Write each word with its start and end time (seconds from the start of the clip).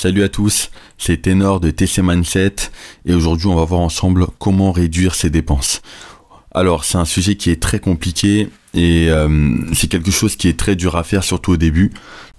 Salut 0.00 0.22
à 0.22 0.28
tous, 0.28 0.70
c'est 0.96 1.22
Ténor 1.22 1.58
de 1.58 1.72
TC 1.72 2.02
Mindset 2.02 2.54
et 3.04 3.14
aujourd'hui 3.14 3.48
on 3.48 3.56
va 3.56 3.64
voir 3.64 3.80
ensemble 3.80 4.28
comment 4.38 4.70
réduire 4.70 5.16
ses 5.16 5.28
dépenses. 5.28 5.82
Alors 6.52 6.84
c'est 6.84 6.98
un 6.98 7.04
sujet 7.04 7.34
qui 7.34 7.50
est 7.50 7.60
très 7.60 7.80
compliqué 7.80 8.48
et 8.74 9.10
euh, 9.10 9.58
c'est 9.74 9.88
quelque 9.88 10.12
chose 10.12 10.36
qui 10.36 10.46
est 10.46 10.56
très 10.56 10.76
dur 10.76 10.94
à 10.94 11.02
faire 11.02 11.24
surtout 11.24 11.50
au 11.50 11.56
début. 11.56 11.90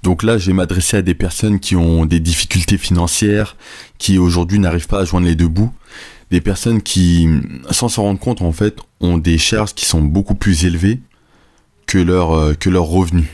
Donc 0.03 0.23
là 0.23 0.37
je 0.37 0.47
vais 0.47 0.53
m'adresser 0.53 0.95
à 0.95 1.01
des 1.01 1.15
personnes 1.15 1.59
qui 1.59 1.75
ont 1.75 2.05
des 2.05 2.21
difficultés 2.21 2.77
financières, 2.77 3.57
qui 3.97 4.17
aujourd'hui 4.17 4.59
n'arrivent 4.59 4.87
pas 4.87 5.01
à 5.01 5.03
joindre 5.03 5.27
les 5.27 5.35
deux 5.35 5.49
bouts. 5.49 5.73
Des 6.31 6.39
personnes 6.39 6.81
qui, 6.81 7.27
sans 7.71 7.89
s'en 7.89 8.03
rendre 8.03 8.21
compte 8.21 8.41
en 8.41 8.53
fait, 8.53 8.77
ont 9.01 9.17
des 9.17 9.37
charges 9.37 9.73
qui 9.73 9.83
sont 9.83 10.01
beaucoup 10.01 10.35
plus 10.35 10.63
élevées 10.63 11.01
que 11.87 11.97
leur, 11.97 12.31
euh, 12.31 12.53
que 12.53 12.69
leurs 12.69 12.85
revenus. 12.85 13.27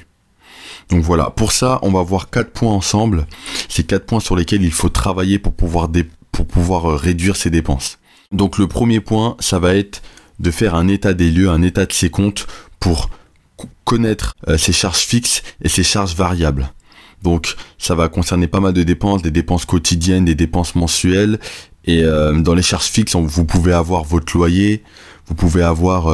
Donc 0.90 1.04
voilà, 1.04 1.32
pour 1.32 1.52
ça, 1.52 1.80
on 1.82 1.92
va 1.92 2.04
voir 2.04 2.30
quatre 2.30 2.52
points 2.52 2.72
ensemble. 2.72 3.26
C'est 3.70 3.86
quatre 3.86 4.06
points 4.06 4.20
sur 4.20 4.36
lesquels 4.36 4.64
il 4.64 4.72
faut 4.72 4.90
travailler 4.90 5.40
pour 5.40 5.54
pouvoir, 5.54 5.90
pour 6.32 6.46
pouvoir 6.46 6.92
euh, 6.92 6.96
réduire 6.96 7.36
ses 7.36 7.50
dépenses. 7.50 7.98
Donc 8.32 8.58
le 8.58 8.68
premier 8.68 9.00
point, 9.00 9.36
ça 9.40 9.60
va 9.60 9.76
être 9.76 10.02
de 10.40 10.52
faire 10.52 10.76
un 10.76 10.88
état 10.88 11.14
des 11.14 11.32
lieux, 11.32 11.50
un 11.50 11.62
état 11.62 11.86
de 11.86 11.94
ses 11.94 12.10
comptes 12.10 12.46
pour 12.80 13.10
connaître 13.84 14.34
euh, 14.48 14.58
ses 14.58 14.74
charges 14.74 15.00
fixes 15.00 15.44
et 15.62 15.70
ses 15.70 15.84
charges 15.84 16.16
variables. 16.16 16.72
Donc 17.24 17.56
ça 17.78 17.96
va 17.96 18.10
concerner 18.10 18.48
pas 18.48 18.60
mal 18.60 18.74
de 18.74 18.84
dépenses, 18.84 19.22
des 19.22 19.32
dépenses 19.32 19.66
quotidiennes, 19.66 20.26
des 20.26 20.36
dépenses 20.36 20.76
mensuelles. 20.76 21.40
Et 21.86 22.04
euh, 22.04 22.34
dans 22.40 22.54
les 22.54 22.62
charges 22.62 22.86
fixes, 22.86 23.16
vous 23.16 23.46
pouvez 23.46 23.74
avoir 23.74 24.04
votre 24.04 24.36
loyer, 24.36 24.84
vous 25.28 25.36
pouvez 25.36 25.64
avoir 25.64 26.10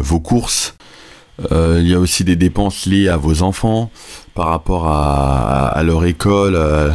vos 0.00 0.20
courses, 0.20 0.74
euh, 1.50 1.78
il 1.80 1.88
y 1.88 1.94
a 1.94 1.98
aussi 1.98 2.24
des 2.24 2.36
dépenses 2.36 2.86
liées 2.86 3.08
à 3.08 3.16
vos 3.16 3.42
enfants 3.42 3.90
par 4.34 4.48
rapport 4.48 4.86
à, 4.86 5.82
leur 5.82 6.04
école. 6.04 6.54
Euh, 6.54 6.90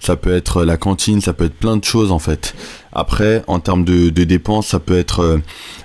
ça 0.00 0.16
peut 0.16 0.32
être 0.32 0.64
la 0.64 0.76
cantine, 0.76 1.20
ça 1.20 1.32
peut 1.32 1.44
être 1.44 1.54
plein 1.54 1.76
de 1.76 1.84
choses 1.84 2.12
en 2.12 2.18
fait. 2.18 2.54
Après, 2.92 3.42
en 3.46 3.58
termes 3.58 3.84
de, 3.84 4.10
dépenses, 4.10 4.68
ça 4.68 4.78
peut 4.78 4.96
être 4.96 5.20
euh, 5.20 5.38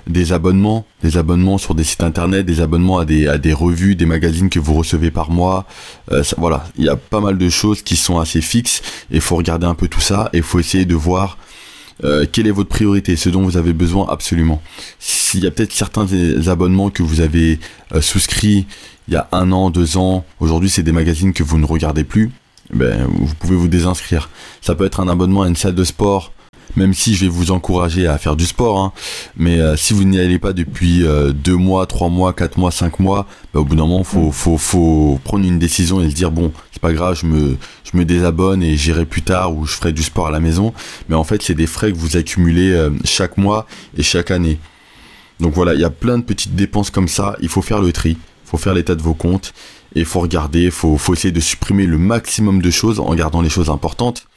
des 0.06 0.32
abonnements, 0.32 0.84
des 1.02 1.16
abonnements 1.16 1.58
sur 1.58 1.74
des 1.74 1.84
sites 1.84 2.02
internet, 2.02 2.46
des 2.46 2.60
abonnements 2.60 2.98
à 2.98 3.04
des, 3.04 3.26
à 3.26 3.38
des 3.38 3.52
revues, 3.52 3.96
des 3.96 4.06
magazines 4.06 4.50
que 4.50 4.60
vous 4.60 4.74
recevez 4.74 5.10
par 5.10 5.30
mois. 5.30 5.66
voilà, 6.36 6.64
il 6.76 6.84
y 6.84 6.88
a 6.88 6.96
pas 6.96 7.20
mal 7.20 7.38
de 7.38 7.48
choses 7.48 7.82
qui 7.82 7.96
sont 7.96 8.18
assez 8.18 8.40
fixes 8.40 8.82
et 9.10 9.16
il 9.16 9.20
faut 9.20 9.36
regarder 9.36 9.66
un 9.66 9.74
peu 9.74 9.88
tout 9.88 10.00
ça 10.00 10.30
et 10.32 10.38
il 10.38 10.42
faut 10.42 10.58
essayer 10.58 10.84
de 10.84 10.94
voir 10.94 11.38
euh, 12.04 12.26
quelle 12.30 12.46
est 12.46 12.52
votre 12.52 12.68
priorité, 12.68 13.16
ce 13.16 13.28
dont 13.28 13.42
vous 13.42 13.56
avez 13.56 13.72
besoin 13.72 14.06
absolument? 14.08 14.62
S'il 14.98 15.44
y 15.44 15.46
a 15.46 15.50
peut-être 15.50 15.72
certains 15.72 16.06
abonnements 16.48 16.90
que 16.90 17.02
vous 17.02 17.20
avez 17.20 17.58
euh, 17.94 18.00
souscrits 18.00 18.66
il 19.08 19.14
y 19.14 19.16
a 19.16 19.26
un 19.32 19.52
an, 19.52 19.70
deux 19.70 19.96
ans, 19.96 20.24
aujourd'hui 20.38 20.68
c'est 20.68 20.82
des 20.82 20.92
magazines 20.92 21.32
que 21.32 21.42
vous 21.42 21.58
ne 21.58 21.64
regardez 21.64 22.04
plus, 22.04 22.30
ben, 22.72 23.08
vous 23.10 23.34
pouvez 23.34 23.56
vous 23.56 23.68
désinscrire. 23.68 24.28
Ça 24.60 24.74
peut 24.74 24.84
être 24.84 25.00
un 25.00 25.08
abonnement 25.08 25.42
à 25.42 25.48
une 25.48 25.56
salle 25.56 25.74
de 25.74 25.84
sport 25.84 26.32
même 26.78 26.94
si 26.94 27.14
je 27.14 27.24
vais 27.24 27.30
vous 27.30 27.50
encourager 27.50 28.06
à 28.06 28.16
faire 28.16 28.36
du 28.36 28.46
sport. 28.46 28.78
Hein. 28.78 28.92
Mais 29.36 29.60
euh, 29.60 29.76
si 29.76 29.92
vous 29.92 30.04
n'y 30.04 30.18
allez 30.18 30.38
pas 30.38 30.52
depuis 30.52 31.04
euh, 31.04 31.32
deux 31.32 31.56
mois, 31.56 31.86
trois 31.86 32.08
mois, 32.08 32.32
quatre 32.32 32.56
mois, 32.56 32.70
cinq 32.70 33.00
mois, 33.00 33.26
bah, 33.52 33.60
au 33.60 33.64
bout 33.64 33.74
d'un 33.74 33.86
moment, 33.86 34.04
faut, 34.04 34.30
faut, 34.30 34.56
faut 34.56 35.20
prendre 35.24 35.44
une 35.44 35.58
décision 35.58 36.00
et 36.00 36.08
se 36.08 36.14
dire 36.14 36.30
bon, 36.30 36.52
c'est 36.72 36.80
pas 36.80 36.92
grave, 36.92 37.18
je 37.20 37.26
me, 37.26 37.56
je 37.84 37.98
me 37.98 38.04
désabonne 38.04 38.62
et 38.62 38.76
j'irai 38.76 39.04
plus 39.04 39.22
tard 39.22 39.54
ou 39.54 39.66
je 39.66 39.74
ferai 39.74 39.92
du 39.92 40.02
sport 40.02 40.28
à 40.28 40.30
la 40.30 40.40
maison. 40.40 40.72
Mais 41.08 41.16
en 41.16 41.24
fait, 41.24 41.42
c'est 41.42 41.54
des 41.54 41.66
frais 41.66 41.92
que 41.92 41.98
vous 41.98 42.16
accumulez 42.16 42.70
euh, 42.72 42.90
chaque 43.04 43.36
mois 43.36 43.66
et 43.96 44.02
chaque 44.02 44.30
année. 44.30 44.58
Donc 45.40 45.54
voilà, 45.54 45.74
il 45.74 45.80
y 45.80 45.84
a 45.84 45.90
plein 45.90 46.18
de 46.18 46.22
petites 46.22 46.54
dépenses 46.54 46.90
comme 46.90 47.08
ça. 47.08 47.36
Il 47.40 47.48
faut 47.48 47.62
faire 47.62 47.80
le 47.80 47.92
tri, 47.92 48.10
il 48.10 48.48
faut 48.48 48.58
faire 48.58 48.74
l'état 48.74 48.94
de 48.94 49.02
vos 49.02 49.14
comptes 49.14 49.52
et 49.94 50.00
il 50.00 50.06
faut 50.06 50.20
regarder, 50.20 50.64
il 50.64 50.70
faut, 50.70 50.96
faut 50.96 51.14
essayer 51.14 51.32
de 51.32 51.40
supprimer 51.40 51.86
le 51.86 51.98
maximum 51.98 52.62
de 52.62 52.70
choses 52.70 53.00
en 53.00 53.14
gardant 53.14 53.40
les 53.40 53.48
choses 53.48 53.70
importantes. 53.70 54.27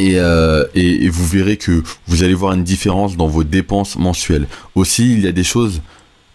Euh, 0.00 0.66
et, 0.74 1.08
vous 1.08 1.26
verrez 1.26 1.56
que 1.56 1.82
vous 2.06 2.22
allez 2.22 2.34
voir 2.34 2.52
une 2.52 2.64
différence 2.64 3.16
dans 3.16 3.26
vos 3.26 3.44
dépenses 3.44 3.96
mensuelles. 3.96 4.46
Aussi, 4.74 5.12
il 5.12 5.20
y 5.20 5.26
a 5.26 5.32
des 5.32 5.44
choses 5.44 5.82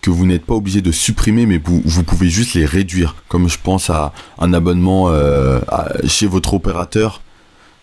que 0.02 0.10
vous 0.12 0.26
n'êtes 0.26 0.46
pas 0.46 0.54
obligé 0.54 0.82
de 0.82 0.92
supprimer, 0.92 1.46
mais 1.46 1.60
vous, 1.64 2.04
pouvez 2.04 2.30
juste 2.30 2.54
les 2.54 2.66
réduire. 2.66 3.16
Comme 3.28 3.50
je 3.50 3.58
pense 3.62 3.90
à 3.90 4.14
un 4.38 4.54
abonnement 4.54 5.10
euh, 5.10 5.60
chez 6.08 6.28
votre 6.28 6.54
opérateur. 6.54 7.22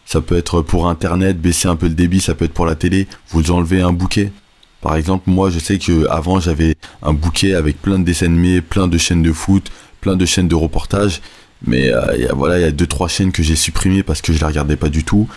Ça 0.05 0.21
peut 0.21 0.37
être 0.37 0.62
pour 0.62 0.89
Internet, 0.89 1.41
baisser 1.41 1.69
un 1.69 1.77
peu 1.77 1.87
le 1.87 1.95
débit, 1.95 2.21
ça 2.21 2.35
peut 2.35 2.45
être 2.45 2.53
pour 2.53 2.67
la 2.67 2.75
télé. 2.75 3.06
Vous 3.31 3.51
enlevez 3.51 3.81
un 3.81 3.93
bouquet. 3.93 4.33
Par 4.81 4.97
exemple, 4.97 5.31
moi, 5.31 5.49
je 5.49 5.61
sais 5.61 5.79
que 5.79 6.09
avant 6.09 6.41
j'avais 6.41 6.75
un 7.03 7.12
bouquet 7.12 7.55
avec 7.55 7.81
plein 7.81 8.01
de 8.01 8.05
dessins 8.05 8.27
animés, 8.27 8.61
plein 8.61 8.89
de 8.89 8.99
chaînes 8.99 9.23
de 9.23 9.33
foot, 9.33 9.71
plein 10.01 10.17
de 10.17 10.27
chaînes 10.27 10.49
de 10.49 10.56
reportages. 10.56 11.21
Mais 11.65 11.93
euh, 11.93 12.29
voilà, 12.35 12.59
il 12.59 12.62
y 12.62 12.67
a 12.67 12.73
deux 12.73 12.87
trois 12.87 13.09
chaînes 13.09 13.31
que 13.31 13.43
j'ai 13.43 13.55
supprimées 13.55 14.03
parce 14.03 14.21
que 14.21 14.33
je 14.33 14.41
les 14.41 14.47
regardais 14.47 14.77
pas 14.77 14.89
du 14.89 15.05
tout. 15.05 15.29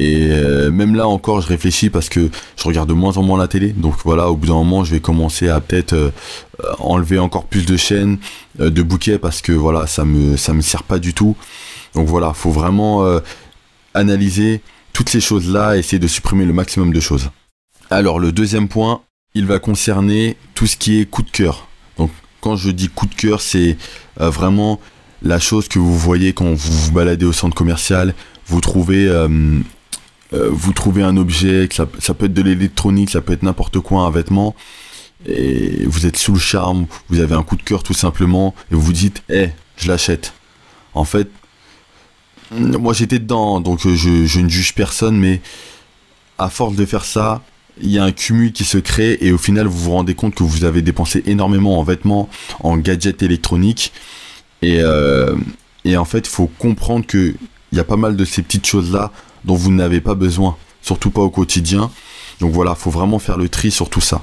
Et 0.00 0.30
euh, 0.30 0.70
même 0.70 0.94
là 0.94 1.06
encore, 1.06 1.42
je 1.42 1.46
réfléchis 1.46 1.90
parce 1.90 2.08
que 2.08 2.30
je 2.56 2.64
regarde 2.64 2.88
de 2.88 2.94
moins 2.94 3.18
en 3.18 3.22
moins 3.22 3.38
la 3.38 3.48
télé. 3.48 3.68
Donc 3.68 3.96
voilà, 4.02 4.30
au 4.30 4.34
bout 4.34 4.46
d'un 4.46 4.54
moment, 4.54 4.82
je 4.82 4.92
vais 4.92 5.00
commencer 5.00 5.50
à 5.50 5.60
peut-être 5.60 5.92
euh, 5.92 6.10
enlever 6.78 7.18
encore 7.18 7.44
plus 7.44 7.66
de 7.66 7.76
chaînes, 7.76 8.16
euh, 8.60 8.70
de 8.70 8.80
bouquets 8.80 9.18
parce 9.18 9.42
que 9.42 9.52
voilà, 9.52 9.86
ça 9.86 10.06
me 10.06 10.38
ça 10.38 10.54
me 10.54 10.62
sert 10.62 10.84
pas 10.84 10.98
du 10.98 11.12
tout. 11.12 11.36
Donc 11.94 12.06
voilà, 12.06 12.32
faut 12.32 12.50
vraiment 12.50 13.04
analyser 13.94 14.62
toutes 14.92 15.10
ces 15.10 15.20
choses-là, 15.20 15.76
essayer 15.76 15.98
de 15.98 16.06
supprimer 16.06 16.46
le 16.46 16.52
maximum 16.52 16.92
de 16.92 17.00
choses. 17.00 17.30
Alors 17.90 18.20
le 18.20 18.30
deuxième 18.30 18.68
point, 18.68 19.02
il 19.34 19.44
va 19.44 19.58
concerner 19.58 20.36
tout 20.54 20.68
ce 20.68 20.76
qui 20.76 21.00
est 21.00 21.04
coup 21.04 21.22
de 21.22 21.30
cœur. 21.30 21.66
Donc 21.98 22.10
quand 22.40 22.54
je 22.54 22.70
dis 22.70 22.88
coup 22.88 23.06
de 23.06 23.14
cœur, 23.14 23.40
c'est 23.40 23.76
vraiment 24.16 24.78
la 25.22 25.40
chose 25.40 25.66
que 25.66 25.80
vous 25.80 25.98
voyez 25.98 26.32
quand 26.32 26.54
vous 26.54 26.72
vous 26.72 26.92
baladez 26.92 27.26
au 27.26 27.32
centre 27.32 27.56
commercial, 27.56 28.14
vous 28.46 28.60
trouvez 28.60 29.10
euh, 30.32 30.48
vous 30.50 30.72
trouvez 30.72 31.02
un 31.02 31.16
objet, 31.16 31.68
ça, 31.70 31.86
peut 31.86 32.26
être 32.26 32.34
de 32.34 32.42
l'électronique, 32.42 33.10
ça 33.10 33.20
peut 33.20 33.32
être 33.32 33.42
n'importe 33.42 33.80
quoi, 33.80 34.02
un 34.02 34.10
vêtement, 34.10 34.54
et 35.26 35.84
vous 35.86 36.06
êtes 36.06 36.16
sous 36.16 36.32
le 36.32 36.38
charme, 36.38 36.86
vous 37.08 37.20
avez 37.20 37.34
un 37.34 37.42
coup 37.42 37.56
de 37.56 37.62
cœur 37.62 37.82
tout 37.82 37.94
simplement, 37.94 38.54
et 38.70 38.74
vous 38.74 38.80
vous 38.80 38.92
dites, 38.92 39.22
hé, 39.28 39.50
je 39.76 39.88
l'achète. 39.88 40.32
En 40.94 41.04
fait, 41.04 41.28
moi 42.52 42.92
j'étais 42.92 43.18
dedans, 43.18 43.60
donc 43.60 43.86
euh, 43.86 43.94
je, 43.94 44.26
je, 44.26 44.40
ne 44.40 44.48
juge 44.48 44.74
personne, 44.74 45.16
mais 45.16 45.40
à 46.38 46.48
force 46.48 46.76
de 46.76 46.84
faire 46.84 47.04
ça, 47.04 47.42
il 47.80 47.90
y 47.90 47.98
a 47.98 48.04
un 48.04 48.12
cumul 48.12 48.52
qui 48.52 48.64
se 48.64 48.78
crée, 48.78 49.18
et 49.20 49.32
au 49.32 49.38
final 49.38 49.66
vous 49.66 49.78
vous 49.78 49.90
rendez 49.90 50.14
compte 50.14 50.34
que 50.34 50.44
vous 50.44 50.64
avez 50.64 50.82
dépensé 50.82 51.22
énormément 51.26 51.78
en 51.78 51.82
vêtements, 51.82 52.28
en 52.60 52.76
gadgets 52.76 53.22
électroniques, 53.22 53.92
et, 54.62 54.78
euh, 54.80 55.34
et 55.84 55.96
en 55.96 56.04
fait 56.04 56.20
il 56.20 56.30
faut 56.30 56.50
comprendre 56.58 57.06
que 57.06 57.34
il 57.72 57.76
y 57.76 57.80
a 57.80 57.84
pas 57.84 57.96
mal 57.96 58.16
de 58.16 58.24
ces 58.24 58.42
petites 58.42 58.66
choses-là 58.66 59.12
dont 59.44 59.54
vous 59.54 59.70
n'avez 59.70 60.00
pas 60.00 60.14
besoin, 60.14 60.56
surtout 60.82 61.10
pas 61.10 61.22
au 61.22 61.30
quotidien. 61.30 61.90
Donc 62.40 62.52
voilà, 62.52 62.74
faut 62.74 62.90
vraiment 62.90 63.18
faire 63.18 63.36
le 63.36 63.48
tri 63.48 63.70
sur 63.70 63.88
tout 63.88 64.00
ça. 64.00 64.22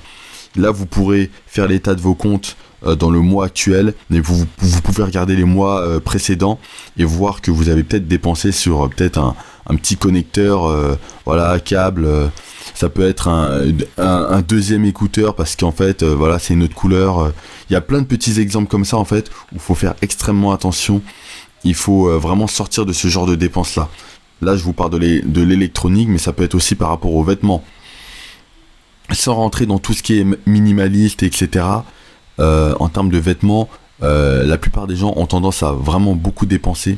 Là, 0.56 0.72
vous 0.72 0.86
pourrez 0.86 1.30
faire 1.46 1.68
l'état 1.68 1.94
de 1.94 2.02
vos 2.02 2.16
comptes 2.16 2.58
euh, 2.86 2.96
dans 2.96 3.10
le 3.10 3.20
mois 3.20 3.46
actuel, 3.46 3.94
mais 4.10 4.20
vous, 4.20 4.46
pouvez 4.84 5.04
regarder 5.04 5.36
les 5.36 5.44
mois 5.44 5.82
euh, 5.82 6.00
précédents 6.00 6.60
et 6.98 7.06
voir 7.06 7.42
que 7.42 7.50
vous 7.50 7.70
avez 7.70 7.84
peut-être 7.84 8.08
dépensé 8.08 8.52
sur 8.52 8.86
euh, 8.86 8.88
peut-être 8.88 9.18
un, 9.18 9.36
petit 9.76 9.98
connecteur, 9.98 10.98
voilà, 11.26 11.60
câble. 11.60 12.08
ça 12.74 12.88
peut 12.88 13.06
être 13.06 13.28
un, 13.28 14.42
deuxième 14.42 14.86
écouteur 14.86 15.36
parce 15.36 15.58
qu'en 15.58 15.74
fait, 15.74 16.04
voilà, 16.04 16.40
c'est 16.40 16.54
une 16.54 16.64
autre 16.64 16.74
couleur. 16.74 17.34
Il 17.70 17.74
y 17.74 17.76
a 17.76 17.82
plein 17.82 18.00
de 18.00 18.06
petits 18.06 18.40
exemples 18.40 18.70
comme 18.70 18.86
ça 18.86 18.96
en 18.96 19.04
fait 19.04 19.28
où 19.52 19.56
il 19.56 19.60
faut 19.60 19.76
faire 19.76 19.96
extrêmement 20.02 20.54
attention. 20.54 21.02
Il 21.66 21.76
faut 21.76 22.18
vraiment 22.18 22.48
sortir 22.48 22.86
de 22.86 22.94
ce 22.94 23.10
genre 23.10 23.26
de 23.26 23.36
dépenses 23.36 23.76
là. 23.76 23.90
Là, 24.42 24.56
je 24.56 24.64
vous 24.64 24.74
parle 24.74 24.92
de 24.92 25.42
l'électronique, 25.42 26.10
mais 26.10 26.18
ça 26.18 26.34
peut 26.34 26.44
être 26.44 26.56
aussi 26.56 26.76
par 26.76 26.90
rapport 26.90 27.14
aux 27.14 27.24
vêtements. 27.24 27.64
Sans 29.12 29.36
rentrer 29.36 29.66
dans 29.66 29.80
tout 29.80 29.94
ce 29.94 30.04
qui 30.04 30.20
est 30.20 30.26
minimaliste, 30.46 31.24
etc. 31.24 31.66
Euh, 32.40 32.76
en 32.80 32.90
termes 32.90 33.10
de 33.10 33.18
vêtements, 33.18 33.70
euh, 34.04 34.46
la 34.46 34.58
plupart 34.58 34.86
des 34.86 34.96
gens 34.96 35.14
ont 35.16 35.26
tendance 35.26 35.64
à 35.64 35.72
vraiment 35.72 36.14
beaucoup 36.14 36.46
dépenser. 36.46 36.98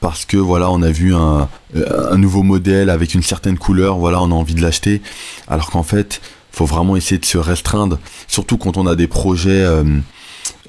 Parce 0.00 0.24
que 0.24 0.36
voilà, 0.36 0.70
on 0.70 0.80
a 0.82 0.90
vu 0.90 1.14
un, 1.14 1.48
un 1.74 2.16
nouveau 2.16 2.44
modèle 2.44 2.88
avec 2.88 3.14
une 3.14 3.22
certaine 3.22 3.58
couleur, 3.58 3.98
voilà, 3.98 4.22
on 4.22 4.30
a 4.30 4.34
envie 4.34 4.54
de 4.54 4.62
l'acheter. 4.62 5.02
Alors 5.48 5.70
qu'en 5.70 5.82
fait, 5.82 6.20
faut 6.58 6.66
vraiment 6.66 6.96
essayer 6.96 7.18
de 7.18 7.24
se 7.24 7.38
restreindre, 7.38 7.98
surtout 8.26 8.58
quand 8.58 8.76
on 8.76 8.86
a 8.86 8.96
des 8.96 9.06
projets 9.06 9.62
euh, 9.62 9.84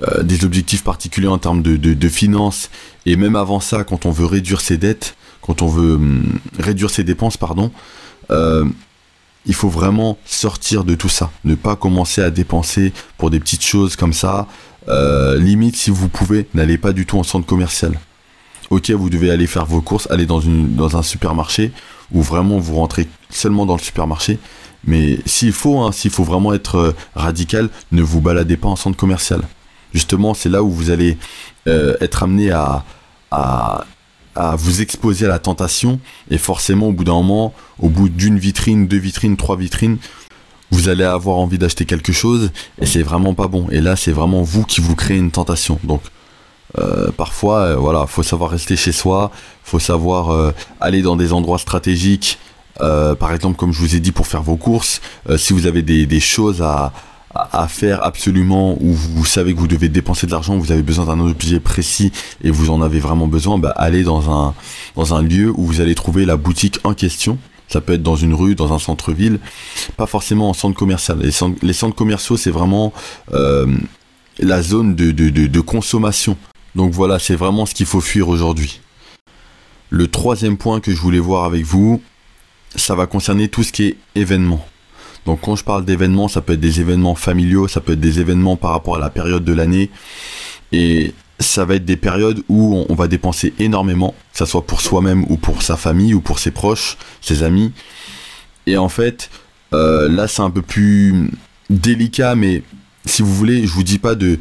euh, 0.07 0.23
des 0.23 0.45
objectifs 0.45 0.81
particuliers 0.81 1.27
en 1.27 1.39
termes 1.39 1.61
de, 1.61 2.09
finances, 2.09 2.69
et 3.05 3.17
même 3.17 3.35
avant 3.35 3.59
ça, 3.59 3.83
quand 3.83 4.05
on 4.05 4.11
veut 4.11 4.25
réduire 4.25 4.61
ses 4.61 4.77
dettes, 4.77 5.15
quand 5.41 5.61
on 5.61 5.67
veut 5.67 5.95
hum, 5.95 6.39
réduire 6.57 6.89
ses 6.89 7.03
dépenses, 7.03 7.35
pardon, 7.35 7.69
euh, 8.31 8.63
il 9.45 9.53
faut 9.53 9.67
vraiment 9.67 10.17
sortir 10.23 10.85
de 10.85 10.95
tout 10.95 11.09
ça, 11.09 11.31
ne 11.43 11.53
pas 11.55 11.75
commencer 11.75 12.21
à 12.21 12.29
dépenser 12.29 12.93
pour 13.17 13.29
des 13.29 13.41
petites 13.41 13.65
choses 13.65 13.97
comme 13.97 14.13
ça. 14.13 14.47
Euh, 14.87 15.37
limite, 15.37 15.75
si 15.75 15.89
vous 15.89 16.07
pouvez, 16.07 16.47
n'allez 16.53 16.77
pas 16.77 16.93
du 16.93 17.05
tout 17.05 17.17
en 17.17 17.23
centre 17.23 17.45
commercial. 17.45 17.99
Ok, 18.69 18.91
vous 18.91 19.09
devez 19.09 19.31
aller 19.31 19.47
faire 19.47 19.65
vos 19.65 19.81
courses, 19.81 20.09
aller 20.11 20.25
dans, 20.25 20.39
une, 20.39 20.75
dans 20.75 20.95
un 20.95 21.03
supermarché, 21.03 21.73
ou 22.13 22.21
vraiment 22.21 22.57
vous 22.57 22.75
rentrez 22.75 23.09
seulement 23.29 23.65
dans 23.65 23.75
le 23.75 23.81
supermarché. 23.81 24.39
Mais 24.85 25.19
s'il 25.25 25.51
faut, 25.51 25.81
hein, 25.81 25.91
s'il 25.91 26.11
faut 26.11 26.23
vraiment 26.23 26.53
être 26.53 26.95
radical, 27.15 27.69
ne 27.91 28.01
vous 28.01 28.21
baladez 28.21 28.55
pas 28.55 28.69
en 28.69 28.77
centre 28.77 28.95
commercial 28.95 29.41
justement, 29.93 30.33
c'est 30.33 30.49
là 30.49 30.63
où 30.63 30.69
vous 30.69 30.89
allez 30.89 31.17
euh, 31.67 31.95
être 32.01 32.23
amené 32.23 32.51
à, 32.51 32.83
vous 34.55 34.81
exposer 34.81 35.25
à 35.25 35.29
la 35.29 35.39
tentation 35.39 35.99
et 36.31 36.37
forcément 36.37 36.87
au 36.87 36.93
bout 36.93 37.03
d'un 37.03 37.13
moment, 37.13 37.53
au 37.77 37.89
bout 37.89 38.07
d'une 38.07 38.39
vitrine, 38.39 38.87
deux 38.87 38.97
vitrines, 38.97 39.35
trois 39.35 39.57
vitrines, 39.57 39.97
vous 40.71 40.87
allez 40.87 41.03
avoir 41.03 41.37
envie 41.37 41.57
d'acheter 41.57 41.83
quelque 41.85 42.13
chose 42.13 42.51
et 42.79 42.85
c'est 42.85 43.03
vraiment 43.03 43.33
pas 43.33 43.47
bon. 43.47 43.67
Et 43.69 43.81
là, 43.81 43.95
c'est 43.95 44.13
vraiment 44.13 44.41
vous 44.41 44.63
qui 44.63 44.79
vous 44.79 44.95
créez 44.95 45.17
une 45.17 45.31
tentation. 45.31 45.77
Donc, 45.83 46.01
euh, 46.77 47.11
parfois, 47.11 47.61
euh, 47.61 47.75
voilà, 47.75 48.05
faut 48.05 48.23
savoir 48.23 48.51
rester 48.51 48.75
chez 48.75 48.91
soi, 48.91 49.31
faut 49.63 49.79
savoir 49.79 50.31
euh, 50.31 50.51
aller 50.79 51.01
dans 51.01 51.15
des 51.15 51.33
endroits 51.33 51.57
stratégiques. 51.57 52.37
par 52.77 53.33
exemple, 53.33 53.57
comme 53.57 53.73
je 53.73 53.79
vous 53.79 53.95
ai 53.95 53.99
dit, 53.99 54.11
pour 54.11 54.27
faire 54.27 54.41
vos 54.41 54.55
courses, 54.55 55.01
si 55.37 55.51
vous 55.51 55.65
avez 55.67 55.81
des, 55.81 56.19
choses 56.21 56.61
à, 56.61 56.93
à, 57.33 57.67
faire 57.67 58.03
absolument, 58.03 58.77
ou 58.81 58.93
vous 58.93 59.25
savez 59.25 59.53
que 59.53 59.59
vous 59.59 59.67
devez 59.67 59.89
dépenser 59.89 60.25
de 60.25 60.31
l'argent, 60.31 60.57
vous 60.57 60.71
avez 60.71 60.81
besoin 60.81 61.05
d'un 61.05 61.19
objet 61.19 61.59
précis 61.59 62.11
et 62.43 62.49
vous 62.49 62.69
en 62.71 62.81
avez 62.81 62.99
vraiment 62.99 63.27
besoin, 63.27 63.57
bah, 63.57 63.73
allez 63.77 64.03
dans 64.03 64.31
un, 64.31 64.55
dans 64.95 65.13
un 65.13 65.21
lieu 65.21 65.51
où 65.55 65.65
vous 65.65 65.81
allez 65.81 65.95
trouver 65.95 66.25
la 66.25 66.37
boutique 66.37 66.79
en 66.83 66.93
question. 66.93 67.37
Ça 67.67 67.81
peut 67.81 67.93
être 67.93 68.03
dans 68.03 68.15
une 68.15 68.33
rue, 68.33 68.55
dans 68.55 68.73
un 68.73 68.79
centre-ville, 68.79 69.39
pas 69.95 70.07
forcément 70.07 70.49
en 70.49 70.53
centre 70.53 70.75
commercial. 70.75 71.19
Les 71.21 71.73
centres, 71.73 71.95
commerciaux, 71.95 72.35
c'est 72.35 72.49
vraiment 72.49 72.93
la 73.31 74.61
zone 74.63 74.95
de, 74.95 75.11
de, 75.11 75.29
de 75.29 75.59
consommation 75.61 76.35
donc 76.75 76.91
voilà, 76.91 77.19
c'est 77.19 77.35
vraiment 77.35 77.65
ce 77.65 77.73
qu'il 77.73 77.85
faut 77.85 78.01
fuir 78.01 78.29
aujourd'hui. 78.29 78.81
Le 79.89 80.07
troisième 80.07 80.57
point 80.57 80.79
que 80.79 80.93
je 80.93 81.01
voulais 81.01 81.19
voir 81.19 81.45
avec 81.45 81.63
vous, 81.63 82.01
ça 82.75 82.95
va 82.95 83.07
concerner 83.07 83.47
tout 83.49 83.63
ce 83.63 83.71
qui 83.71 83.83
est 83.85 83.97
événements. 84.15 84.65
Donc 85.25 85.41
quand 85.41 85.55
je 85.55 85.63
parle 85.63 85.85
d'événements, 85.85 86.27
ça 86.27 86.41
peut 86.41 86.53
être 86.53 86.59
des 86.59 86.81
événements 86.81 87.15
familiaux, 87.15 87.67
ça 87.67 87.81
peut 87.81 87.93
être 87.93 87.99
des 87.99 88.19
événements 88.19 88.55
par 88.55 88.71
rapport 88.71 88.95
à 88.95 88.99
la 88.99 89.09
période 89.09 89.43
de 89.43 89.53
l'année. 89.53 89.89
Et 90.71 91.13
ça 91.39 91.65
va 91.65 91.75
être 91.75 91.85
des 91.85 91.97
périodes 91.97 92.43
où 92.49 92.85
on 92.89 92.95
va 92.95 93.07
dépenser 93.07 93.53
énormément, 93.59 94.13
que 94.33 94.39
ce 94.39 94.45
soit 94.45 94.65
pour 94.65 94.81
soi-même 94.81 95.25
ou 95.29 95.37
pour 95.37 95.61
sa 95.61 95.77
famille 95.77 96.13
ou 96.13 96.21
pour 96.21 96.39
ses 96.39 96.51
proches, 96.51 96.97
ses 97.21 97.43
amis. 97.43 97.71
Et 98.65 98.77
en 98.77 98.89
fait, 98.89 99.29
euh, 99.73 100.09
là 100.09 100.27
c'est 100.27 100.41
un 100.41 100.51
peu 100.51 100.61
plus 100.61 101.31
délicat, 101.69 102.35
mais 102.35 102.63
si 103.05 103.21
vous 103.21 103.33
voulez, 103.33 103.65
je 103.65 103.71
vous 103.71 103.83
dis 103.83 103.99
pas 103.99 104.15
de 104.15 104.37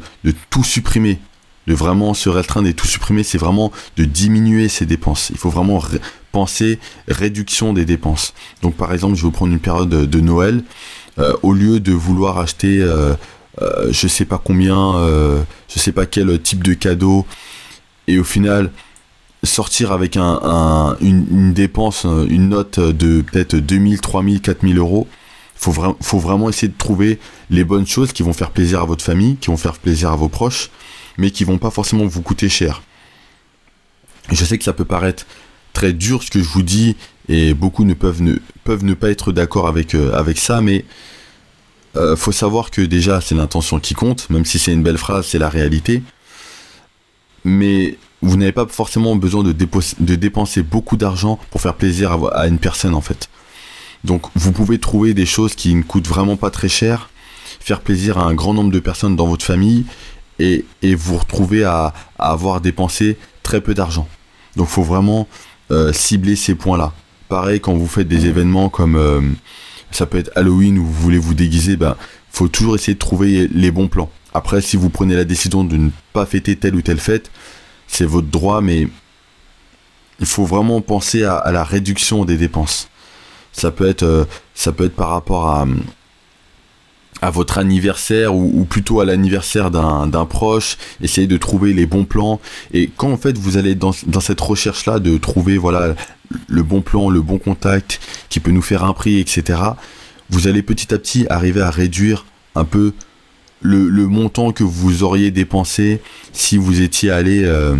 tout 0.49 0.63
supprimer 0.63 1.19
de 1.69 1.75
vraiment 1.75 2.15
se 2.15 2.29
restreindre 2.29 2.67
et 2.67 2.73
tout 2.73 2.87
supprimer, 2.87 3.21
c'est 3.21 3.37
vraiment 3.37 3.71
de 3.95 4.03
diminuer 4.03 4.69
ses 4.69 4.87
dépenses. 4.87 5.29
Il 5.29 5.37
faut 5.37 5.51
vraiment 5.51 5.83
penser 6.31 6.79
réduction 7.07 7.73
des 7.73 7.85
dépenses. 7.85 8.33
Donc 8.63 8.75
par 8.75 8.91
exemple, 8.91 9.15
je 9.15 9.23
vais 9.23 9.31
prendre 9.31 9.53
une 9.53 9.59
période 9.59 9.87
de 9.87 10.19
Noël, 10.19 10.63
euh, 11.19 11.35
au 11.43 11.53
lieu 11.53 11.79
de 11.79 11.91
vouloir 11.91 12.39
acheter 12.39 12.81
euh, 12.81 13.13
euh, 13.61 13.89
je 13.91 14.07
sais 14.07 14.25
pas 14.25 14.41
combien, 14.43 14.93
je 15.67 15.79
sais 15.79 15.91
pas 15.91 16.07
quel 16.07 16.41
type 16.41 16.63
de 16.63 16.73
cadeau, 16.73 17.27
et 18.07 18.17
au 18.17 18.23
final 18.23 18.71
sortir 19.43 19.91
avec 19.91 20.17
un, 20.17 20.97
une, 21.01 21.53
dépense, 21.53 22.03
une 22.03 22.49
note 22.49 22.79
de 22.79 23.21
peut-être 23.21 23.55
2000, 23.55 24.01
3000, 24.01 24.41
4000 24.41 24.77
euros, 24.79 25.07
faut, 25.55 25.73
faut 26.01 26.19
vraiment 26.19 26.49
essayer 26.49 26.67
de 26.67 26.77
trouver 26.77 27.19
les 27.51 27.63
bonnes 27.63 27.85
choses 27.85 28.11
qui 28.11 28.23
vont 28.23 28.33
faire 28.33 28.49
plaisir 28.49 28.81
à 28.81 28.85
votre 28.85 29.05
famille, 29.05 29.35
qui 29.35 29.51
vont 29.51 29.57
faire 29.57 29.73
plaisir 29.73 30.09
à 30.09 30.15
vos 30.15 30.29
proches, 30.29 30.71
mais 31.19 31.31
qui 31.31 31.43
vont 31.43 31.57
pas 31.57 31.69
forcément 31.69 32.05
vous 32.05 32.21
coûter 32.21 32.47
cher. 32.49 32.81
Je 34.31 34.45
sais 34.45 34.57
que 34.57 34.63
ça 34.63 34.73
peut 34.73 34.85
paraître 34.85 35.25
très 35.73 35.91
dur 35.91 36.23
ce 36.23 36.31
que 36.31 36.39
je 36.39 36.47
vous 36.47 36.63
dis 36.63 36.95
et 37.27 37.53
beaucoup 37.53 37.83
ne 37.83 37.93
peuvent 37.93 38.23
ne, 38.23 38.93
pas 38.93 39.09
être 39.11 39.31
d'accord 39.31 39.67
avec, 39.67 39.95
euh, 39.95 40.33
ça, 40.35 40.61
mais 40.61 40.85
euh, 41.97 42.15
faut 42.15 42.31
savoir 42.31 42.71
que 42.71 42.81
déjà 42.81 43.19
c'est 43.19 43.35
l'intention 43.35 43.79
qui 43.79 43.93
compte, 43.93 44.29
même 44.29 44.45
si 44.45 44.59
c'est 44.59 44.71
une 44.71 44.81
belle 44.81 44.97
phrase, 44.97 45.27
c'est 45.27 45.39
la 45.39 45.49
réalité. 45.49 46.01
Mais 47.43 47.97
vous 48.21 48.37
n'avez 48.37 48.51
pas 48.53 48.65
forcément 48.67 49.15
besoin 49.15 49.43
de, 49.43 49.51
dépenser 50.15 50.63
beaucoup 50.63 50.95
d'argent 50.95 51.37
pour 51.51 51.61
faire 51.61 51.75
plaisir 51.75 52.17
à, 52.33 52.47
une 52.47 52.59
personne 52.59 52.95
en 52.95 53.01
fait. 53.01 53.29
Donc 54.05 54.27
vous 54.35 54.53
pouvez 54.53 54.79
trouver 54.79 55.13
des 55.13 55.25
choses 55.25 55.53
qui 55.53 55.75
ne 55.75 55.83
coûtent 55.83 56.07
vraiment 56.07 56.37
pas 56.37 56.49
très 56.49 56.69
cher, 56.69 57.09
faire 57.59 57.81
plaisir 57.81 58.17
à 58.17 58.23
un 58.23 58.33
grand 58.33 58.53
nombre 58.53 58.71
de 58.71 58.79
personnes 58.79 59.17
dans 59.17 59.27
votre 59.27 59.45
famille 59.45 59.85
et, 60.39 60.65
vous 60.95 61.17
retrouvez 61.17 61.63
à, 61.63 61.93
avoir 62.17 62.61
dépensé 62.61 63.17
très 63.43 63.61
peu 63.61 63.73
d'argent. 63.73 64.07
Donc 64.55 64.67
faut 64.67 64.83
vraiment 64.83 65.27
euh, 65.71 65.93
cibler 65.93 66.35
ces 66.35 66.55
points-là. 66.55 66.93
Pareil 67.27 67.59
quand 67.59 67.73
vous 67.73 67.87
faites 67.87 68.07
des 68.07 68.25
événements 68.25 68.69
comme 68.69 68.95
euh, 68.95 69.21
ça 69.91 70.05
peut 70.05 70.17
être 70.17 70.31
Halloween 70.35 70.77
où 70.77 70.85
vous 70.85 70.93
voulez 70.93 71.17
vous 71.17 71.33
déguiser, 71.33 71.77
ben 71.77 71.95
faut 72.31 72.47
toujours 72.47 72.75
essayer 72.75 72.93
de 72.93 72.99
trouver 72.99 73.47
les 73.47 73.71
bons 73.71 73.87
plans. 73.87 74.09
Après 74.33 74.61
si 74.61 74.77
vous 74.77 74.89
prenez 74.89 75.15
la 75.15 75.25
décision 75.25 75.63
de 75.63 75.77
ne 75.77 75.89
pas 76.13 76.25
fêter 76.25 76.55
telle 76.55 76.75
ou 76.75 76.81
telle 76.81 76.99
fête, 76.99 77.31
c'est 77.87 78.05
votre 78.05 78.27
droit, 78.27 78.61
mais 78.61 78.87
il 80.19 80.25
faut 80.25 80.45
vraiment 80.45 80.81
penser 80.81 81.23
à, 81.23 81.51
la 81.51 81.63
réduction 81.63 82.25
des 82.25 82.37
dépenses. 82.37 82.89
Ça 83.51 83.71
peut 83.71 83.87
être, 83.87 84.03
euh, 84.03 84.25
ça 84.53 84.71
peut 84.71 84.85
être 84.85 84.95
par 84.95 85.09
rapport 85.09 85.49
à, 85.49 85.65
à 87.21 87.29
votre 87.29 87.57
anniversaire 87.57 88.33
ou, 88.33 88.65
plutôt 88.65 89.01
à 89.01 89.05
l'anniversaire 89.05 89.71
d'un 89.71 90.25
proche, 90.25 90.77
essayez 91.01 91.27
de 91.27 91.37
trouver 91.37 91.73
les 91.73 91.85
bons 91.85 92.05
plans. 92.05 92.39
Et 92.73 92.89
quand 92.95 93.11
en 93.11 93.17
fait 93.17 93.37
vous 93.37 93.57
allez 93.57 93.75
dans, 93.75 93.91
dans 94.07 94.19
cette 94.19 94.41
recherche-là 94.41 94.99
de 94.99 95.17
trouver 95.17 95.57
voilà 95.57 95.95
le 96.47 96.63
bon 96.63 96.81
plan, 96.81 97.09
le 97.09 97.21
bon 97.21 97.37
contact 97.37 97.99
qui 98.29 98.39
peut 98.39 98.51
nous 98.51 98.61
faire 98.61 98.83
un 98.83 98.93
prix, 98.93 99.19
etc., 99.19 99.59
vous 100.29 100.47
allez 100.47 100.61
petit 100.61 100.93
à 100.93 100.99
petit 100.99 101.25
arriver 101.29 101.61
à 101.61 101.71
réduire 101.71 102.25
un 102.55 102.63
peu 102.63 102.93
le, 103.61 103.89
le 103.89 104.07
montant 104.07 104.51
que 104.51 104.63
vous 104.63 105.03
auriez 105.03 105.31
dépensé 105.31 106.01
si 106.31 106.57
vous 106.57 106.81
étiez 106.81 107.11
allé 107.11 107.43
euh, 107.43 107.75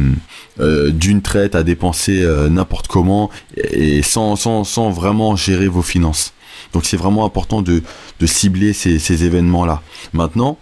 euh, 0.60 0.92
d'une 0.92 1.22
traite 1.22 1.56
à 1.56 1.64
dépenser 1.64 2.22
euh, 2.22 2.50
n'importe 2.50 2.88
comment 2.88 3.30
et 3.56 4.02
sans, 4.02 4.36
sans, 4.36 4.66
sans 4.66 4.90
vraiment 4.90 5.38
gérer 5.38 5.70
vos 5.70 5.82
finances. 5.82 6.34
Donc 6.74 6.86
c'est 6.86 6.98
vraiment 6.98 7.26
important 7.26 7.62
de, 7.62 7.82
cibler 8.26 8.74
ces, 8.74 9.24
événements-là. 9.24 9.82
Maintenant, 10.12 10.58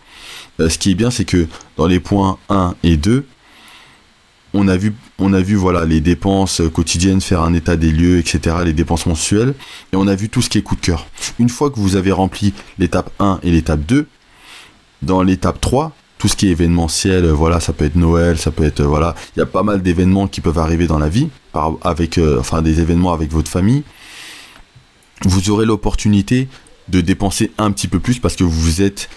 euh, 0.60 0.70
ce 0.70 0.78
qui 0.78 0.92
est 0.92 0.96
bien, 0.96 1.10
c'est 1.10 1.26
que 1.26 1.48
dans 1.78 1.88
les 1.88 2.00
points 2.00 2.38
1 2.50 2.76
et 2.84 2.96
2, 2.96 3.26
on 4.54 4.68
a 4.68 4.78
vu, 4.78 4.94
on 5.18 5.34
a 5.34 5.42
vu 5.42 5.56
voilà, 5.56 5.84
les 5.86 6.00
dépenses 6.00 6.62
quotidiennes, 6.74 7.20
faire 7.20 7.42
un 7.42 7.56
état 7.56 7.76
des 7.76 7.92
lieux, 7.92 8.20
etc., 8.20 8.58
les 8.64 8.74
dépenses 8.74 9.08
mensuelles, 9.08 9.56
et 9.94 9.96
on 9.96 10.08
a 10.08 10.14
vu 10.14 10.30
tout 10.30 10.44
ce 10.44 10.50
qui 10.50 10.60
est 10.60 10.62
coup 10.62 10.76
de 10.76 10.82
cœur. 10.82 11.08
Une 11.40 11.50
fois 11.50 11.72
que 11.72 11.80
vous 11.80 11.96
avez 11.96 12.12
rempli 12.12 12.54
l'étape 12.78 13.12
1 13.20 13.40
et 13.42 13.50
l'étape 13.50 13.84
2, 13.84 14.08
dans 15.02 15.22
l'étape 15.22 15.62
3, 15.62 15.92
tout 16.18 16.28
ce 16.28 16.36
qui 16.36 16.48
est 16.48 16.52
événementiel, 16.52 17.26
euh, 17.26 17.34
voilà, 17.34 17.60
ça 17.60 17.74
peut 17.74 17.86
être 17.86 17.96
Noël, 17.96 18.38
ça 18.38 18.52
peut 18.52 18.64
être, 18.64 18.82
euh, 18.82 18.88
voilà, 18.88 19.16
il 19.36 19.40
y 19.40 19.44
a 19.44 19.46
pas 19.46 19.64
mal 19.64 19.82
d'événements 19.82 20.28
qui 20.28 20.42
peuvent 20.42 20.58
arriver 20.58 20.88
dans 20.88 21.00
la 21.00 21.10
vie, 21.10 21.30
avec, 21.84 22.20
enfin 22.40 22.62
des 22.62 22.82
événements 22.82 23.14
avec 23.14 23.32
votre 23.32 23.50
famille 23.50 23.84
vous 25.26 25.50
aurez 25.50 25.66
l'opportunité 25.66 26.48
de 26.90 27.02
dépenser 27.02 27.52
un 27.58 27.72
petit 27.72 27.88
peu 27.88 28.00
plus 28.00 28.20
parce 28.20 28.36
que 28.36 28.44
vous 28.44 28.82
êtes, 28.82 29.10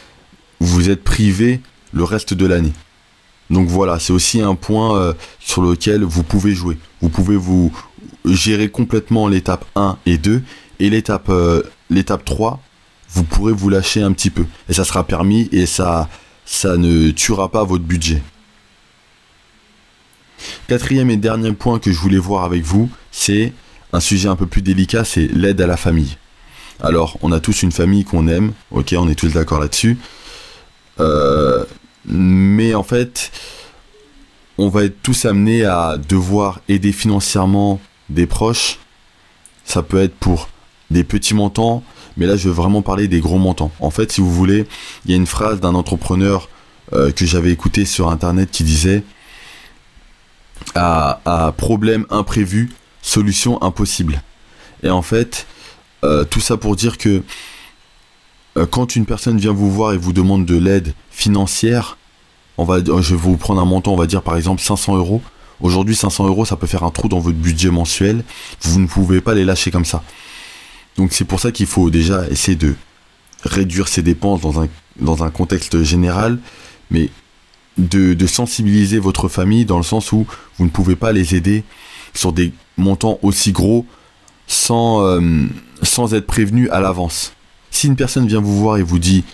vous 0.60 0.90
êtes 0.90 1.04
privé 1.04 1.60
le 1.92 2.04
reste 2.04 2.34
de 2.34 2.46
l'année. 2.46 2.72
Donc 3.50 3.68
voilà, 3.68 3.98
c'est 3.98 4.12
aussi 4.12 4.40
un 4.40 4.54
point 4.54 4.96
euh, 4.96 5.12
sur 5.40 5.62
lequel 5.62 6.04
vous 6.04 6.22
pouvez 6.22 6.54
jouer. 6.54 6.78
Vous 7.00 7.08
pouvez 7.08 7.36
vous 7.36 7.72
gérer 8.24 8.68
complètement 8.68 9.28
l'étape 9.28 9.64
1 9.74 9.98
et 10.06 10.18
2 10.18 10.42
et 10.78 10.90
l'étape 10.90 11.28
euh, 11.28 11.62
l'étape 11.90 12.24
3, 12.24 12.60
vous 13.12 13.24
pourrez 13.24 13.52
vous 13.52 13.68
lâcher 13.68 14.02
un 14.02 14.12
petit 14.12 14.30
peu 14.30 14.46
et 14.68 14.72
ça 14.72 14.84
sera 14.84 15.04
permis 15.04 15.48
et 15.52 15.66
ça 15.66 16.08
ça 16.44 16.76
ne 16.76 17.10
tuera 17.10 17.48
pas 17.48 17.62
votre 17.62 17.84
budget. 17.84 18.22
Quatrième 20.66 21.10
et 21.10 21.16
dernier 21.16 21.52
point 21.52 21.78
que 21.78 21.92
je 21.92 21.98
voulais 21.98 22.18
voir 22.18 22.44
avec 22.44 22.62
vous, 22.62 22.90
c'est 23.12 23.52
un 23.92 24.00
sujet 24.00 24.28
un 24.28 24.36
peu 24.36 24.46
plus 24.46 24.62
délicat, 24.62 25.04
c'est 25.04 25.28
l'aide 25.28 25.60
à 25.60 25.66
la 25.66 25.76
famille. 25.76 26.16
Alors, 26.82 27.18
on 27.22 27.30
a 27.30 27.40
tous 27.40 27.62
une 27.62 27.72
famille 27.72 28.04
qu'on 28.04 28.26
aime, 28.26 28.52
ok, 28.70 28.94
on 28.98 29.08
est 29.08 29.14
tous 29.14 29.34
d'accord 29.34 29.60
là-dessus. 29.60 29.98
Euh, 30.98 31.64
mais 32.04 32.74
en 32.74 32.82
fait, 32.82 33.30
on 34.58 34.68
va 34.68 34.84
être 34.84 35.02
tous 35.02 35.24
amenés 35.26 35.64
à 35.64 35.98
devoir 35.98 36.60
aider 36.68 36.92
financièrement 36.92 37.80
des 38.08 38.26
proches. 38.26 38.78
Ça 39.64 39.82
peut 39.82 40.00
être 40.00 40.14
pour 40.14 40.48
des 40.90 41.04
petits 41.04 41.34
montants, 41.34 41.84
mais 42.16 42.26
là, 42.26 42.36
je 42.36 42.48
veux 42.48 42.54
vraiment 42.54 42.82
parler 42.82 43.08
des 43.08 43.20
gros 43.20 43.38
montants. 43.38 43.70
En 43.80 43.90
fait, 43.90 44.12
si 44.12 44.20
vous 44.20 44.32
voulez, 44.32 44.66
il 45.04 45.10
y 45.10 45.14
a 45.14 45.16
une 45.16 45.26
phrase 45.26 45.60
d'un 45.60 45.74
entrepreneur 45.74 46.48
euh, 46.92 47.12
que 47.12 47.24
j'avais 47.24 47.50
écouté 47.50 47.84
sur 47.84 48.08
Internet 48.10 48.50
qui 48.50 48.64
disait 48.64 49.04
à, 50.74 51.52
problème 51.56 52.06
imprévu, 52.10 52.70
solution 53.02 53.62
impossible. 53.62 54.22
Et 54.82 54.90
en 54.90 55.02
fait, 55.02 55.46
euh, 56.04 56.24
tout 56.24 56.40
ça 56.40 56.56
pour 56.56 56.76
dire 56.76 56.98
que 56.98 57.22
euh, 58.56 58.66
quand 58.66 58.96
une 58.96 59.06
personne 59.06 59.38
vient 59.38 59.52
vous 59.52 59.70
voir 59.70 59.92
et 59.92 59.96
vous 59.96 60.12
demande 60.12 60.46
de 60.46 60.56
l'aide 60.56 60.94
financière, 61.10 61.96
on 62.58 62.64
va, 62.64 62.78
je 62.78 63.14
vais 63.14 63.20
vous 63.20 63.36
prendre 63.36 63.60
un 63.60 63.64
montant, 63.64 63.92
on 63.92 63.96
va 63.96 64.06
dire 64.06 64.22
par 64.22 64.36
exemple 64.36 64.60
500 64.60 64.96
euros. 64.96 65.22
Aujourd'hui, 65.60 65.94
500 65.94 66.26
euros, 66.26 66.44
ça 66.44 66.56
peut 66.56 66.66
faire 66.66 66.84
un 66.84 66.90
trou 66.90 67.08
dans 67.08 67.20
votre 67.20 67.36
budget 67.36 67.70
mensuel. 67.70 68.24
Vous 68.62 68.80
ne 68.80 68.86
pouvez 68.86 69.20
pas 69.20 69.34
les 69.34 69.44
lâcher 69.44 69.70
comme 69.70 69.84
ça. 69.84 70.02
Donc 70.96 71.12
c'est 71.12 71.24
pour 71.24 71.40
ça 71.40 71.52
qu'il 71.52 71.66
faut 71.66 71.90
déjà 71.90 72.28
essayer 72.28 72.56
de 72.56 72.74
réduire 73.44 73.88
ses 73.88 74.02
dépenses 74.02 74.40
dans 74.40 75.24
un, 75.24 75.30
contexte 75.30 75.82
général, 75.82 76.38
mais 76.90 77.08
de, 77.78 78.26
sensibiliser 78.26 78.98
votre 78.98 79.28
famille 79.28 79.64
dans 79.64 79.78
le 79.78 79.82
sens 79.82 80.12
où 80.12 80.26
vous 80.58 80.64
ne 80.64 80.70
pouvez 80.70 80.96
pas 80.96 81.12
les 81.12 81.34
aider 81.34 81.64
sur 82.14 82.32
des 82.32 82.52
montants 82.76 83.18
aussi 83.22 83.52
gros 83.52 83.86
sans, 84.46 85.02
euh, 85.04 85.20
être 86.12 86.26
prévenu 86.26 86.68
à 86.70 86.80
l'avance. 86.80 87.32
Si 87.70 87.86
une 87.86 87.96
personne 87.96 88.26
vient 88.26 88.40
vous 88.40 88.58
voir 88.58 88.78
et 88.78 88.82
vous 88.82 88.98
dit 88.98 89.24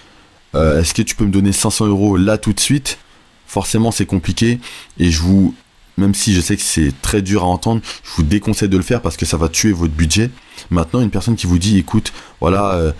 euh, 0.55 0.81
est-ce 0.81 0.95
que 0.95 1.03
tu 1.03 1.17
peux 1.17 1.25
me 1.25 1.31
donner 1.31 1.53
500 1.53 1.87
euros 1.87 2.17
là 2.17 2.39
tout 2.39 2.53
de 2.53 2.61
suite? 2.61 2.99
Forcément 3.47 3.91
c'est 3.91 4.07
compliqué 4.07 4.61
et 4.99 5.11
je 5.11 5.21
vous, 5.21 5.55
même 5.97 6.15
si 6.15 6.35
je 6.35 6.41
sais 6.41 6.57
que 6.57 6.62
c'est 6.62 6.93
très 7.03 7.23
dur 7.23 7.43
à 7.43 7.47
entendre, 7.47 7.81
je 8.05 8.11
vous 8.17 8.23
déconseille 8.23 8.69
de 8.69 8.76
le 8.76 8.83
faire 8.83 9.03
parce 9.03 9.17
que 9.17 9.26
ça 9.26 9.37
va 9.37 9.49
tuer 9.49 9.73
votre 9.73 9.95
budget. 9.95 10.31
Maintenant 10.71 11.00
une 11.00 11.11
personne 11.11 11.37
qui 11.37 11.47
vous 11.47 11.59
dit 11.59 11.79
écoute 11.79 12.12
voilà 12.41 12.73
euh, 12.75 12.93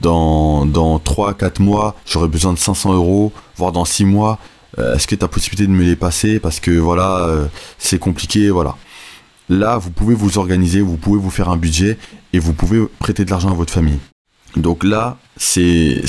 dans, 0.00 0.66
dans 0.66 0.98
3-4 0.98 1.62
mois 1.62 1.96
j'aurai 2.06 2.28
besoin 2.28 2.52
de 2.52 2.58
500 2.58 2.94
euros, 2.94 3.32
voire 3.56 3.72
dans 3.72 3.84
6 3.84 4.04
mois, 4.04 4.38
est-ce 4.76 5.06
que 5.08 5.14
tu 5.14 5.24
as 5.24 5.28
possibilité 5.28 5.66
de 5.66 5.72
me 5.72 5.82
les 5.82 5.96
passer 5.96 6.38
parce 6.38 6.60
que 6.60 6.70
voilà 6.70 7.28
c'est 7.78 7.98
compliqué 7.98 8.50
voilà. 8.50 8.76
Là, 9.48 9.78
vous 9.78 9.90
pouvez 9.90 10.14
vous 10.14 10.38
organiser, 10.38 10.80
vous 10.80 10.98
pouvez 10.98 11.18
vous 11.18 11.30
faire 11.30 11.48
un 11.48 11.56
budget 11.56 11.96
et 12.32 12.38
vous 12.38 12.52
pouvez 12.52 12.84
prêter 12.98 13.24
de 13.24 13.30
l'argent 13.30 13.50
à 13.50 13.54
votre 13.54 13.72
famille. 13.72 13.98
Donc 14.56 14.84
là, 14.84 15.18
c'est 15.36 16.02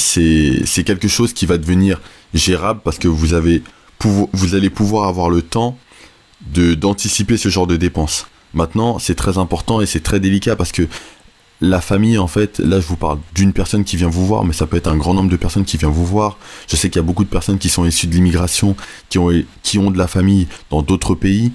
quelque 0.86 1.08
chose 1.08 1.34
qui 1.34 1.46
va 1.46 1.58
devenir 1.58 2.01
gérable 2.34 2.81
parce 2.84 2.98
que 2.98 3.08
vous, 3.08 3.34
avez, 3.34 3.63
vous 4.01 4.55
allez 4.55 4.69
pouvoir 4.69 5.08
avoir 5.08 5.29
le 5.29 5.41
temps 5.41 5.77
d'anticiper 6.41 7.38
ce 7.38 7.50
genre 7.50 7.67
de 7.67 7.75
dépenses. 7.75 8.27
Maintenant, 8.53 9.00
c'est 9.00 9.15
très 9.15 9.38
important 9.38 9.81
et 9.81 9.86
c'est 9.86 10.00
très 10.00 10.19
délicat 10.19 10.55
parce 10.55 10.72
que 10.72 10.88
la 11.62 11.81
famille, 11.81 12.17
en 12.17 12.27
fait, 12.27 12.60
là 12.60 12.79
je 12.79 12.86
vous 12.86 12.96
parle 12.96 13.19
d'une 13.36 13.51
personne 13.51 13.84
qui 13.84 13.98
vient 13.98 14.08
vous 14.08 14.25
voir, 14.25 14.46
mais 14.46 14.53
ça 14.53 14.65
peut 14.65 14.77
être 14.77 14.88
un 14.88 14.96
grand 14.96 15.13
nombre 15.13 15.29
de 15.29 15.36
personnes 15.36 15.65
qui 15.65 15.77
viennent 15.77 15.91
vous 15.91 16.05
voir. 16.05 16.38
Je 16.69 16.75
sais 16.77 16.89
qu'il 16.89 16.98
y 16.98 17.03
a 17.03 17.05
beaucoup 17.05 17.25
de 17.25 17.29
personnes 17.29 17.58
qui 17.58 17.69
sont 17.69 17.86
issues 17.86 18.08
de 18.08 18.13
l'immigration, 18.13 18.75
qui 19.10 19.17
ont, 19.19 19.29
qui 19.62 19.77
ont 19.77 19.91
de 19.91 19.98
la 19.98 20.08
famille 20.08 20.48
dans 20.69 20.81
d'autres 20.81 21.15
pays 21.15 21.51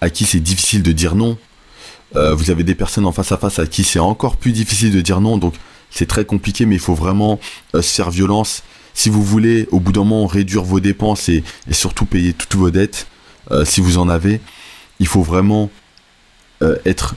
à 0.00 0.10
qui 0.10 0.24
c'est 0.24 0.40
difficile 0.40 0.82
de 0.82 0.92
dire 0.92 1.14
non. 1.14 1.36
Euh, 2.14 2.34
vous 2.34 2.50
avez 2.50 2.62
des 2.62 2.74
personnes 2.74 3.06
en 3.06 3.12
face 3.12 3.32
à 3.32 3.36
face 3.38 3.58
à 3.58 3.66
qui 3.66 3.82
c'est 3.82 3.98
encore 3.98 4.36
plus 4.36 4.52
difficile 4.52 4.92
de 4.92 5.00
dire 5.00 5.20
non. 5.20 5.36
Donc 5.36 5.54
c'est 5.90 6.06
très 6.06 6.24
compliqué, 6.24 6.66
mais 6.66 6.76
il 6.76 6.80
faut 6.80 6.94
vraiment 6.94 7.40
euh, 7.74 7.82
se 7.82 7.94
faire 7.94 8.10
violence. 8.10 8.62
Si 8.92 9.08
vous 9.08 9.22
voulez, 9.22 9.66
au 9.72 9.80
bout 9.80 9.92
d'un 9.92 10.04
moment, 10.04 10.26
réduire 10.26 10.62
vos 10.62 10.78
dépenses 10.78 11.28
et, 11.28 11.42
surtout 11.72 12.04
payer 12.04 12.32
toutes 12.32 12.54
vos 12.54 12.70
dettes, 12.70 13.08
euh, 13.50 13.64
si 13.64 13.80
vous 13.80 13.98
en 13.98 14.08
avez, 14.08 14.40
il 15.00 15.06
faut 15.06 15.22
vraiment 15.22 15.70
être 16.86 17.14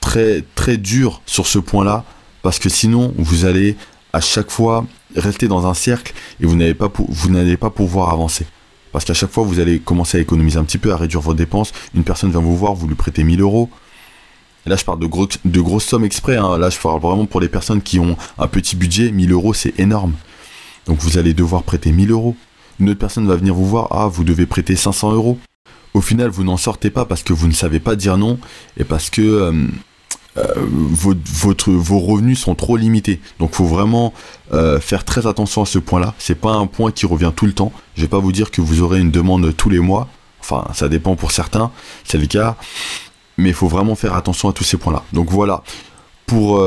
très 0.00 0.44
très 0.54 0.76
dur 0.76 1.22
sur 1.26 1.48
ce 1.48 1.58
point-là, 1.58 2.04
parce 2.42 2.60
que 2.60 2.68
sinon 2.68 3.12
vous 3.18 3.46
allez 3.46 3.76
à 4.12 4.20
chaque 4.20 4.52
fois 4.52 4.86
rester 5.16 5.48
dans 5.48 5.66
un 5.66 5.74
cercle 5.74 6.14
et 6.40 6.46
vous 6.46 6.56
n'allez 6.56 6.74
pas, 7.56 7.70
pouvoir 7.70 8.10
avancer. 8.10 8.46
Parce 8.92 9.04
qu'à 9.04 9.14
chaque 9.14 9.30
fois, 9.30 9.42
vous 9.42 9.58
allez 9.58 9.80
commencer 9.80 10.18
à 10.18 10.20
économiser 10.20 10.58
un 10.58 10.64
petit 10.64 10.78
peu, 10.78 10.92
à 10.92 10.96
réduire 10.96 11.20
vos 11.20 11.34
dépenses. 11.34 11.72
Une 11.94 12.04
personne 12.04 12.30
vient 12.30 12.40
vous 12.40 12.56
voir, 12.56 12.74
vous 12.74 12.86
lui 12.86 12.94
prêtez 12.94 13.24
1000 13.24 13.40
euros. 13.40 13.68
Là, 14.66 14.76
je 14.76 14.84
parle 14.84 15.00
de 15.00 15.60
grosses 15.60 15.84
sommes 15.84 16.04
exprès. 16.04 16.36
Hein. 16.36 16.58
Là, 16.58 16.70
je 16.70 16.78
parle 16.78 17.00
vraiment 17.00 17.26
pour 17.26 17.40
les 17.40 17.48
personnes 17.48 17.82
qui 17.82 17.98
ont 17.98 18.16
un 18.38 18.46
petit 18.46 18.76
budget. 18.76 19.10
1000 19.10 19.32
euros, 19.32 19.52
c'est 19.52 19.78
énorme. 19.80 20.14
Donc, 20.86 20.98
vous 21.00 21.18
allez 21.18 21.34
devoir 21.34 21.64
prêter 21.64 21.90
1000 21.90 22.12
euros. 22.12 22.36
Une 22.80 22.90
autre 22.90 22.98
personne 22.98 23.26
va 23.26 23.36
venir 23.36 23.54
vous 23.54 23.66
voir. 23.66 23.88
Ah, 23.90 24.08
vous 24.08 24.24
devez 24.24 24.46
prêter 24.46 24.76
500 24.76 25.12
euros. 25.12 25.38
Au 25.94 26.00
final, 26.00 26.28
vous 26.28 26.42
n'en 26.42 26.56
sortez 26.56 26.90
pas 26.90 27.04
parce 27.04 27.22
que 27.22 27.32
vous 27.32 27.46
ne 27.46 27.52
savez 27.52 27.78
pas 27.78 27.94
dire 27.94 28.18
non 28.18 28.38
et 28.76 28.82
parce 28.84 29.10
que 29.10 29.22
euh, 29.22 29.52
euh, 30.36 30.52
vos 30.56 31.98
revenus 32.00 32.40
sont 32.40 32.56
trop 32.56 32.76
limités. 32.76 33.20
Donc 33.38 33.54
faut 33.54 33.64
vraiment 33.64 34.12
euh, 34.52 34.80
faire 34.80 35.04
très 35.04 35.28
attention 35.28 35.62
à 35.62 35.66
ce 35.66 35.78
point-là. 35.78 36.14
C'est 36.18 36.34
pas 36.34 36.52
un 36.52 36.66
point 36.66 36.90
qui 36.90 37.06
revient 37.06 37.32
tout 37.34 37.46
le 37.46 37.52
temps. 37.52 37.72
Je 37.96 38.02
vais 38.02 38.08
pas 38.08 38.18
vous 38.18 38.32
dire 38.32 38.50
que 38.50 38.60
vous 38.60 38.82
aurez 38.82 39.00
une 39.00 39.12
demande 39.12 39.56
tous 39.56 39.70
les 39.70 39.78
mois. 39.78 40.08
Enfin, 40.40 40.66
ça 40.74 40.88
dépend 40.88 41.14
pour 41.14 41.30
certains, 41.30 41.70
c'est 42.02 42.18
le 42.18 42.26
cas. 42.26 42.56
Mais 43.38 43.50
il 43.50 43.54
faut 43.54 43.68
vraiment 43.68 43.94
faire 43.94 44.14
attention 44.14 44.48
à 44.48 44.52
tous 44.52 44.64
ces 44.64 44.76
points-là. 44.76 45.04
Donc 45.12 45.30
voilà. 45.30 45.62
Pour 46.26 46.62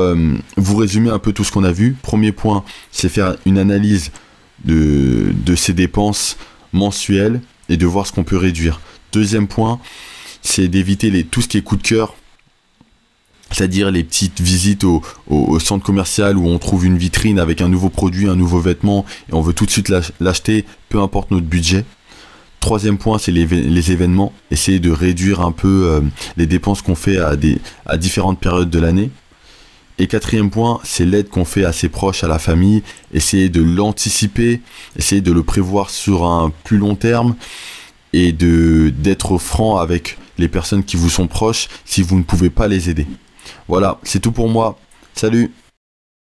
vous 0.56 0.76
résumer 0.76 1.10
un 1.10 1.18
peu 1.18 1.32
tout 1.32 1.42
ce 1.42 1.50
qu'on 1.50 1.64
a 1.64 1.72
vu, 1.72 1.96
premier 2.02 2.32
point, 2.32 2.64
c'est 2.92 3.08
faire 3.08 3.36
une 3.44 3.58
analyse 3.58 4.12
de, 4.64 5.32
de 5.44 5.54
ces 5.54 5.72
dépenses 5.72 6.36
mensuelles 6.72 7.40
et 7.68 7.76
de 7.76 7.86
voir 7.86 8.06
ce 8.06 8.12
qu'on 8.12 8.24
peut 8.24 8.36
réduire. 8.36 8.80
Deuxième 9.12 9.48
point, 9.48 9.80
c'est 10.42 10.68
d'éviter 10.68 11.10
les, 11.10 11.24
tout 11.24 11.42
ce 11.42 11.48
qui 11.48 11.58
est 11.58 11.62
coup 11.62 11.76
de 11.76 11.82
cœur 11.82 12.14
c'est-à-dire 13.50 13.90
les 13.90 14.04
petites 14.04 14.40
visites 14.40 14.84
au, 14.84 15.02
centre 15.58 15.84
commercial 15.84 16.36
où 16.36 16.46
on 16.46 16.58
trouve 16.58 16.84
une 16.84 16.98
vitrine 16.98 17.38
avec 17.38 17.60
un 17.60 17.68
nouveau 17.68 17.88
produit, 17.88 18.28
un 18.28 18.36
nouveau 18.36 18.60
vêtement, 18.60 19.04
et 19.30 19.34
on 19.34 19.40
veut 19.40 19.52
tout 19.52 19.66
de 19.66 19.70
suite 19.70 19.90
l'acheter, 20.20 20.64
peu 20.88 21.00
importe 21.00 21.30
notre 21.30 21.46
budget. 21.46 21.84
Troisième 22.60 22.98
point, 22.98 23.18
c'est 23.18 23.32
les, 23.32 23.92
événements. 23.92 24.32
Essayer 24.50 24.80
de 24.80 24.90
réduire 24.90 25.40
un 25.40 25.52
peu 25.52 25.86
euh, 25.86 26.00
les 26.36 26.46
dépenses 26.46 26.82
qu'on 26.82 26.94
fait 26.94 27.16
à 27.18 27.96
différentes 27.96 28.38
périodes 28.38 28.70
de 28.70 28.78
l'année. 28.78 29.10
Et 29.98 30.06
quatrième 30.06 30.50
point, 30.50 30.80
c'est 30.84 31.04
l'aide 31.04 31.28
qu'on 31.28 31.44
fait 31.44 31.64
à 31.64 31.72
ses 31.72 31.88
proches, 31.88 32.22
à 32.22 32.28
la 32.28 32.38
famille. 32.38 32.82
Essayer 33.12 33.48
de 33.48 33.62
l'anticiper, 33.62 34.60
essayer 34.96 35.20
de 35.20 35.32
le 35.32 35.42
prévoir 35.42 35.90
sur 35.90 36.24
un 36.24 36.52
plus 36.64 36.78
long 36.78 36.94
terme 36.94 37.34
et 38.12 38.32
de 38.32 38.90
d'être 38.96 39.38
franc 39.38 39.78
avec 39.78 40.18
les 40.38 40.48
personnes 40.48 40.84
qui 40.84 40.96
vous 40.96 41.10
sont 41.10 41.26
proches 41.26 41.68
si 41.84 42.02
vous 42.02 42.16
ne 42.16 42.22
pouvez 42.22 42.50
pas 42.50 42.68
les 42.68 42.88
aider. 42.88 43.06
Voilà, 43.66 43.98
c'est 44.04 44.20
tout 44.20 44.32
pour 44.32 44.48
moi. 44.48 44.78
Salut 45.14 45.50